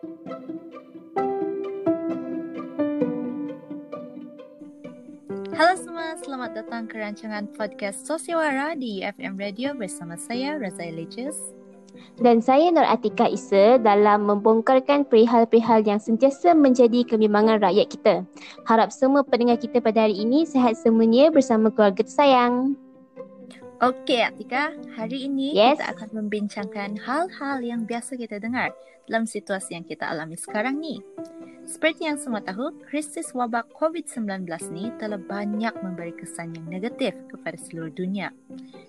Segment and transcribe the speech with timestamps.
[0.00, 0.08] Halo
[5.76, 11.52] semua, selamat datang ke rancangan podcast Sosiawara di UFM Radio bersama saya Razai Leches
[12.16, 18.24] dan saya Nur Atika Isa dalam membongkarkan perihal-perihal yang sentiasa menjadi kebimbangan rakyat kita.
[18.64, 22.72] Harap semua pendengar kita pada hari ini sehat semuanya bersama keluarga tersayang.
[23.84, 25.76] Okey Atika, hari ini yes.
[25.76, 28.72] kita akan membincangkan hal-hal yang biasa kita dengar
[29.10, 31.02] dalam situasi yang kita alami sekarang ni.
[31.66, 37.54] Seperti yang semua tahu, krisis wabak COVID-19 ni telah banyak memberi kesan yang negatif kepada
[37.58, 38.30] seluruh dunia.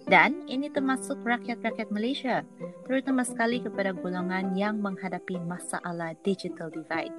[0.05, 2.41] Dan ini termasuk rakyat-rakyat Malaysia,
[2.89, 7.13] terutama sekali kepada golongan yang menghadapi masalah digital divide.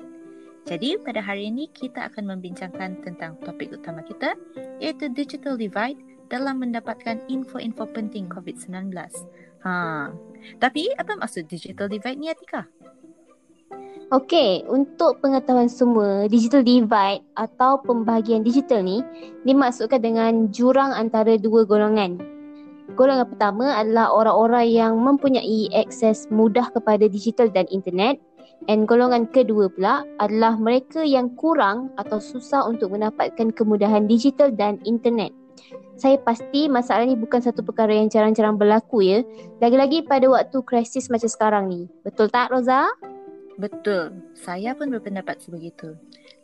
[0.62, 4.38] Jadi pada hari ini kita akan membincangkan tentang topik utama kita
[4.78, 5.98] iaitu digital divide
[6.30, 8.94] dalam mendapatkan info-info penting COVID-19.
[9.62, 10.10] Ha.
[10.58, 12.66] Tapi apa maksud digital divide ni Atika?
[14.12, 19.00] Okey, untuk pengetahuan semua, digital divide atau pembahagian digital ni
[19.48, 22.20] dimaksudkan dengan jurang antara dua golongan.
[22.92, 28.20] Golongan pertama adalah orang-orang yang mempunyai akses mudah kepada digital dan internet
[28.68, 34.76] dan golongan kedua pula adalah mereka yang kurang atau susah untuk mendapatkan kemudahan digital dan
[34.84, 35.32] internet.
[35.96, 39.24] Saya pasti masalah ni bukan satu perkara yang jarang-jarang berlaku ya.
[39.64, 41.88] Lagi-lagi pada waktu krisis macam sekarang ni.
[42.04, 42.92] Betul tak Roza?
[43.60, 44.32] Betul.
[44.32, 45.96] Saya pun berpendapat sebegitu.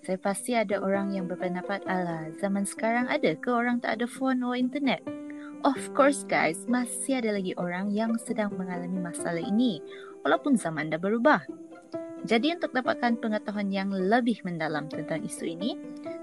[0.04, 4.40] Saya pasti ada orang yang berpendapat, ala zaman sekarang ada ke orang tak ada phone
[4.40, 5.04] atau internet?
[5.66, 9.82] Of course guys, masih ada lagi orang yang sedang mengalami masalah ini
[10.22, 11.42] walaupun zaman dah berubah.
[12.22, 15.74] Jadi untuk dapatkan pengetahuan yang lebih mendalam tentang isu ini,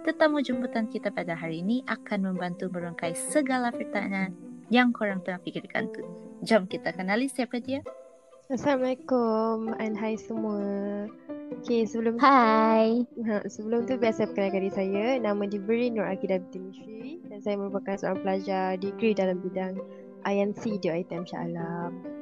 [0.07, 4.35] tetamu jemputan kita pada hari ini akan membantu merungkai segala pertanyaan
[4.71, 6.03] yang korang tengah fikirkan tu.
[6.43, 7.83] Jom kita kenali siapa dia.
[8.45, 10.61] Assalamualaikum and hai semua.
[11.57, 13.01] Okay, sebelum Hai.
[13.25, 15.05] Ha, sebelum tu biasa perkenalkan diri saya.
[15.17, 19.81] Nama diberi Nur Akidah binti Mishri dan saya merupakan seorang pelajar degree dalam bidang
[20.29, 22.14] INC di ITM Shah Alam.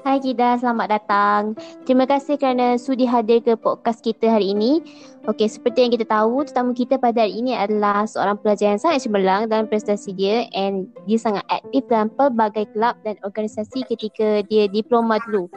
[0.00, 1.52] Hai Kida, selamat datang.
[1.84, 4.80] Terima kasih kerana sudi hadir ke podcast kita hari ini.
[5.28, 9.04] Okey, seperti yang kita tahu, tetamu kita pada hari ini adalah seorang pelajar yang sangat
[9.04, 14.72] cemerlang dalam prestasi dia and dia sangat aktif dalam pelbagai kelab dan organisasi ketika dia
[14.72, 15.52] diploma dulu.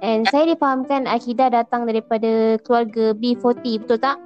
[0.00, 4.16] And saya difahamkan Akida datang daripada keluarga B40, betul tak?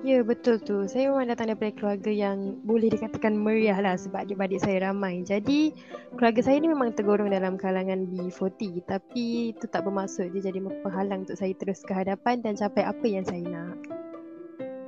[0.00, 0.88] Ya betul tu.
[0.88, 5.20] Saya memang datang daripada keluarga yang boleh dikatakan meriah lah sebab adik-adik saya ramai.
[5.20, 5.76] Jadi
[6.16, 11.28] keluarga saya ni memang tergolong dalam kalangan B40 tapi itu tak bermaksud dia jadi penghalang
[11.28, 13.76] untuk saya terus ke hadapan dan capai apa yang saya nak.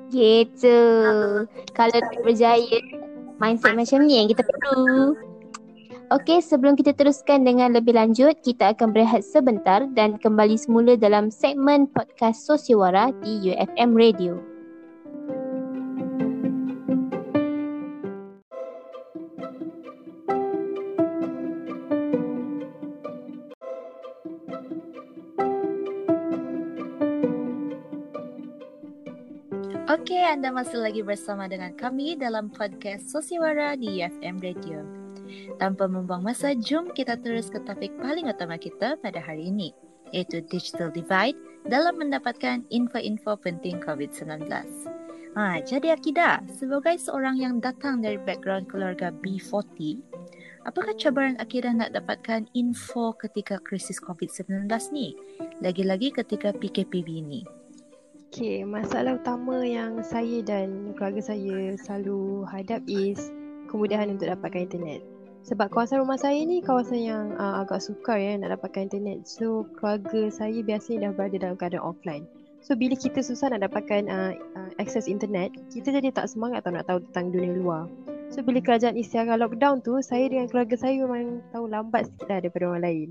[0.09, 0.81] Gitu.
[1.77, 2.81] Kalau berjaya
[3.37, 5.13] mindset macam ni yang kita perlu.
[6.13, 11.33] Okey, sebelum kita teruskan dengan lebih lanjut, kita akan berehat sebentar dan kembali semula dalam
[11.33, 14.52] segmen podcast Sosiawara di UFM Radio.
[29.93, 34.81] Okey, anda masih lagi bersama dengan kami dalam podcast Sosiawara di UFM Radio.
[35.61, 39.69] Tanpa membuang masa, jom kita terus ke topik paling utama kita pada hari ini,
[40.17, 41.37] iaitu Digital Divide
[41.69, 44.49] dalam mendapatkan info-info penting COVID-19.
[45.37, 50.01] Ha, jadi Akida, sebagai seorang yang datang dari background keluarga B40,
[50.65, 55.13] apakah cabaran Akida nak dapatkan info ketika krisis COVID-19 ni?
[55.61, 57.45] Lagi-lagi ketika PKPB ni.
[58.33, 63.29] Okay, masalah utama yang saya dan keluarga saya selalu hadap is
[63.69, 65.05] kemudahan untuk dapatkan internet.
[65.45, 69.29] Sebab kawasan rumah saya ni kawasan yang uh, agak sukar ya nak dapatkan internet.
[69.29, 72.25] So keluarga saya biasanya dah berada dalam keadaan offline.
[72.65, 76.73] So bila kita susah nak dapatkan uh, uh, akses internet, kita jadi tak semangat atau
[76.73, 77.85] nak tahu tentang dunia luar.
[78.33, 82.41] So bila kerajaan istiara lockdown tu, saya dengan keluarga saya memang tahu lambat sikit lah
[82.41, 83.11] daripada orang lain.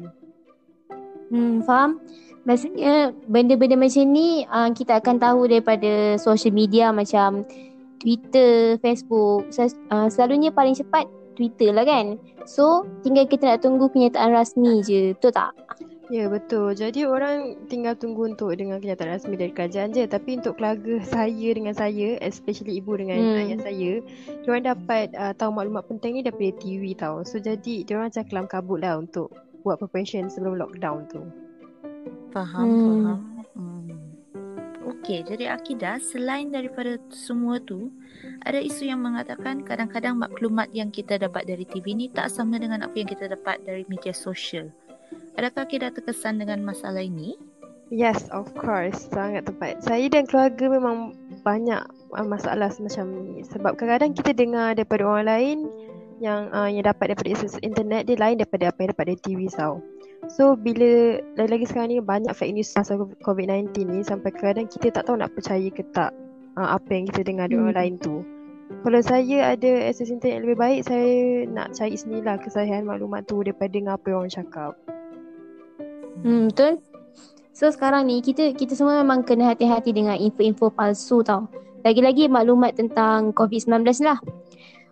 [1.31, 2.03] Hmm, faham?
[2.43, 7.47] Maksudnya benda-benda macam ni uh, kita akan tahu daripada social media macam
[8.01, 9.47] Twitter, Facebook.
[9.93, 11.07] Uh, selalunya paling cepat
[11.37, 12.19] Twitter lah kan.
[12.43, 15.15] So tinggal kita nak tunggu kenyataan rasmi je.
[15.15, 15.53] Betul tak?
[16.11, 16.75] Ya betul.
[16.75, 20.03] Jadi orang tinggal tunggu untuk dengan kenyataan rasmi dari kerajaan je.
[20.09, 23.39] Tapi untuk keluarga saya dengan saya, especially ibu dengan hmm.
[23.47, 23.91] ayah saya,
[24.43, 27.23] diorang dapat uh, tahu maklumat penting ni daripada TV tau.
[27.23, 29.31] So jadi diorang macam kelam kabut lah untuk
[29.61, 31.21] buat preparation sebelum lockdown tu.
[32.33, 33.03] Faham, hmm.
[33.05, 33.19] faham.
[33.55, 33.89] Hmm.
[34.81, 37.89] Okey, jadi Akidah selain daripada semua tu,
[38.45, 42.85] ada isu yang mengatakan kadang-kadang maklumat yang kita dapat dari TV ni tak sama dengan
[42.85, 44.69] apa yang kita dapat dari media sosial.
[45.37, 47.33] Adakah Akidah terkesan dengan masalah ini?
[47.91, 49.11] Yes, of course.
[49.11, 49.83] Sangat tepat.
[49.83, 51.11] Saya dan keluarga memang
[51.43, 51.83] banyak
[52.15, 53.43] uh, masalah semacam ni.
[53.43, 55.57] Sebab kadang-kadang kita dengar daripada orang lain
[56.21, 59.39] yang uh, yang dapat daripada akses internet dia lain daripada apa yang dapat dari TV
[59.49, 59.81] tau.
[60.29, 65.09] So bila lagi-lagi sekarang ni banyak fake news pasal COVID-19 ni sampai kadang-kadang kita tak
[65.09, 66.13] tahu nak percaya ke tak
[66.61, 67.65] uh, apa yang kita dengar dari hmm.
[67.65, 68.21] orang lain tu.
[68.85, 71.11] Kalau saya ada akses internet yang lebih baik, saya
[71.49, 74.71] nak cari sendirilah kesahihan maklumat tu daripada dengan apa yang orang cakap.
[76.21, 76.79] Hmm, betul.
[77.51, 81.49] So sekarang ni kita kita semua memang kena hati-hati dengan info-info palsu tau.
[81.81, 84.21] Lagi-lagi maklumat tentang COVID-19 lah.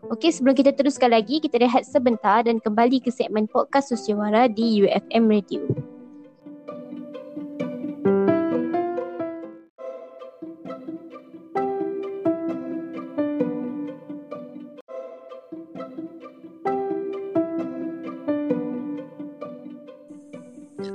[0.07, 4.87] Okey, sebelum kita teruskan lagi, kita rehat sebentar dan kembali ke segmen podcast Sosiawara di
[4.87, 5.59] UFM Radio.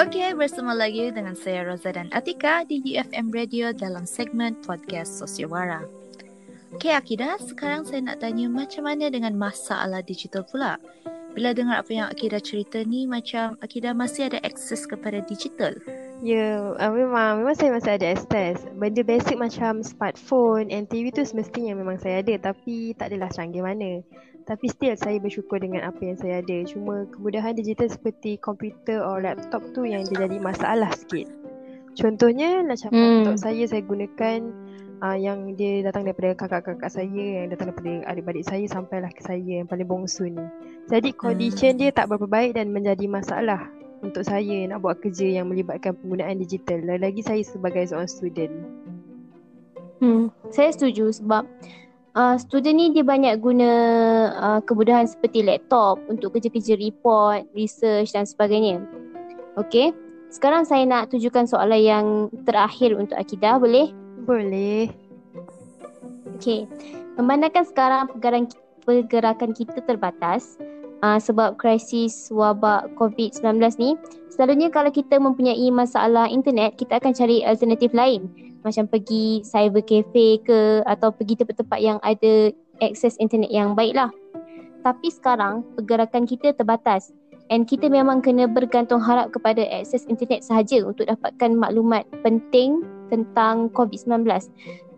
[0.01, 6.04] Okey, bersama lagi dengan saya Roza dan Atika di UFM Radio dalam segmen podcast Sosiawara.
[6.75, 10.75] Okey, Akida, sekarang saya nak tanya macam mana dengan masalah digital pula?
[11.31, 15.79] Bila dengar apa yang Akida cerita ni, macam Akida masih ada akses kepada digital?
[16.19, 18.67] Ya, yeah, uh, memang memang saya masih ada akses.
[18.75, 23.63] Benda basic macam smartphone and TV tu semestinya memang saya ada tapi tak adalah canggih
[23.63, 24.03] mana.
[24.43, 26.59] Tapi still saya bersyukur dengan apa yang saya ada.
[26.67, 31.31] Cuma kemudahan digital seperti komputer atau laptop tu yang dia jadi masalah sikit.
[31.95, 32.99] Contohnya macam hmm.
[32.99, 34.39] laptop saya saya gunakan
[35.01, 39.63] uh, yang dia datang daripada kakak-kakak saya yang datang daripada adik-adik saya sampailah ke saya
[39.65, 40.45] yang paling bongsu ni.
[40.93, 41.81] Jadi condition hmm.
[41.81, 43.67] dia tak berapa baik dan menjadi masalah
[44.05, 46.85] untuk saya nak buat kerja yang melibatkan penggunaan digital.
[46.85, 48.55] Lagi-lagi saya sebagai seorang student.
[50.05, 51.49] Hmm, saya setuju sebab
[52.13, 53.71] uh, student ni dia banyak guna
[54.37, 58.85] uh, kemudahan seperti laptop untuk kerja-kerja report, research dan sebagainya.
[59.57, 59.97] Okey.
[60.29, 62.07] Sekarang saya nak tujukan soalan yang
[62.43, 64.04] terakhir untuk Akidah, boleh?
[64.25, 64.89] Boleh.
[66.37, 66.67] Okey.
[67.21, 68.51] Memandangkan sekarang pergerakan,
[68.83, 70.59] pergerakan kita terbatas
[71.05, 73.95] uh, sebab krisis wabak COVID-19 ni,
[74.33, 78.27] selalunya kalau kita mempunyai masalah internet, kita akan cari alternatif lain
[78.65, 82.49] macam pergi cyber cafe ke atau pergi tempat-tempat yang ada
[82.81, 84.09] akses internet yang baik lah.
[84.81, 87.13] Tapi sekarang pergerakan kita terbatas
[87.53, 92.81] and kita memang kena bergantung harap kepada akses internet sahaja untuk dapatkan maklumat penting
[93.15, 94.27] tentang COVID-19.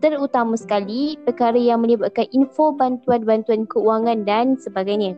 [0.01, 5.13] Terutama sekali perkara yang melibatkan info bantuan-bantuan keuangan dan sebagainya.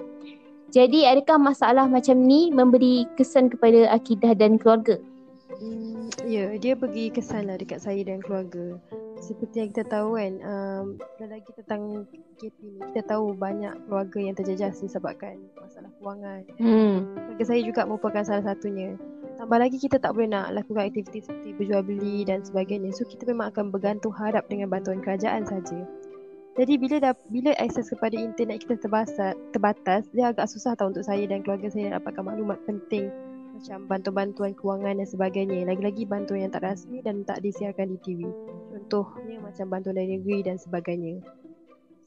[0.70, 5.02] Jadi adakah masalah macam ni memberi kesan kepada akidah dan keluarga?
[5.60, 8.78] Hmm, ya, dia bagi kesan lah dekat saya dan keluarga.
[9.20, 10.86] Seperti yang kita tahu kan, um,
[11.20, 12.06] lagi tentang
[12.40, 16.42] KP ni, kita tahu banyak keluarga yang terjejas disebabkan masalah kewangan.
[16.62, 17.12] Hmm.
[17.18, 18.96] Keluarga saya juga merupakan salah satunya.
[19.40, 22.92] Tambah lagi kita tak boleh nak lakukan aktiviti seperti berjual beli dan sebagainya.
[22.92, 25.80] So kita memang akan bergantung harap dengan bantuan kerajaan saja.
[26.60, 31.08] Jadi bila dah, bila akses kepada internet kita terbatas, terbatas, dia agak susah tahu untuk
[31.08, 33.08] saya dan keluarga saya dapatkan maklumat penting
[33.56, 35.68] macam bantuan-bantuan kewangan dan sebagainya.
[35.72, 38.20] Lagi-lagi bantuan yang tak rasmi dan tak disiarkan di TV.
[38.76, 41.24] Contohnya macam bantuan dari negeri dan sebagainya.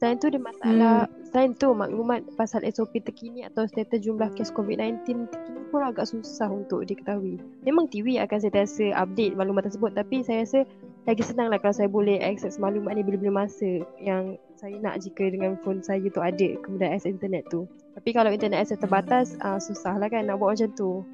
[0.02, 1.30] Selain tu ada masalah, hmm.
[1.30, 6.50] selain tu maklumat pasal SOP terkini atau status jumlah kes COVID-19 terkini pun agak susah
[6.50, 7.38] untuk diketahui.
[7.62, 10.66] Memang TV akan sentiasa update maklumat tersebut tapi saya rasa
[11.06, 15.30] lagi senang lah kalau saya boleh akses maklumat ni bila-bila masa yang saya nak jika
[15.30, 17.70] dengan phone saya tu ada kemudian akses internet tu.
[17.94, 21.06] Tapi kalau internet akses terbatas, uh, susah lah kan nak buat macam tu.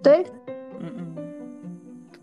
[0.00, 0.24] Betul?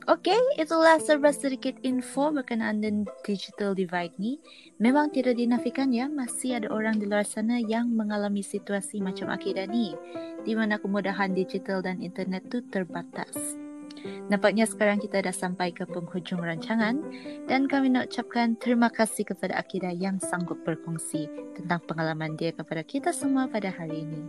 [0.03, 4.36] Okay, itulah serba sedikit info berkenaan dengan digital divide ni.
[4.75, 9.63] Memang tidak dinafikan ya, masih ada orang di luar sana yang mengalami situasi macam Akidah
[9.63, 9.95] ni.
[10.43, 13.62] Di mana kemudahan digital dan internet tu terbatas.
[14.27, 17.00] Nampaknya sekarang kita dah sampai ke penghujung rancangan
[17.45, 22.81] dan kami nak ucapkan terima kasih kepada Akida yang sanggup berkongsi tentang pengalaman dia kepada
[22.81, 24.22] kita semua pada hari ini.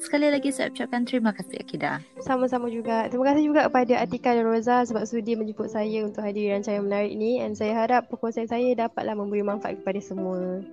[0.00, 2.00] Sekali lagi saya ucapkan terima kasih Akida.
[2.24, 3.06] Sama-sama juga.
[3.12, 7.12] Terima kasih juga kepada Atika dan Roza sebab sudi menjemput saya untuk hadir rancangan menarik
[7.12, 10.64] ini dan saya harap perkongsian saya dapatlah memberi manfaat kepada semua.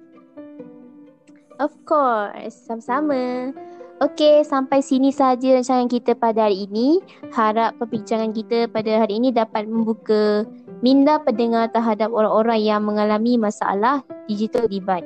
[1.60, 3.52] Of course, sama-sama.
[4.00, 7.04] Okey, sampai sini sahaja rancangan kita pada hari ini.
[7.36, 10.48] Harap perbincangan kita pada hari ini dapat membuka
[10.80, 14.00] minda pendengar terhadap orang-orang yang mengalami masalah
[14.32, 15.04] digital divide.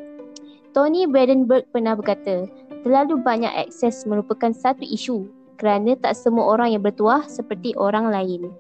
[0.78, 2.46] Tony Bradenberg pernah berkata,
[2.86, 5.26] terlalu banyak akses merupakan satu isu
[5.58, 8.54] kerana tak semua orang yang bertuah seperti orang lain.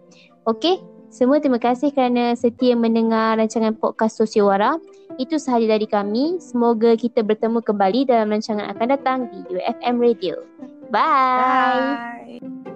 [0.49, 0.81] Okey,
[1.13, 4.81] semua terima kasih kerana setia mendengar rancangan podcast Sosiowara.
[5.21, 6.41] Itu sahaja dari kami.
[6.41, 10.41] Semoga kita bertemu kembali dalam rancangan akan datang di UFM Radio.
[10.89, 12.39] Bye.
[12.41, 12.72] Bye.